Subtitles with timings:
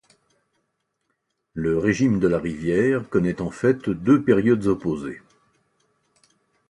[1.53, 5.21] Le régime de la rivière connaît en fait deux périodes opposées.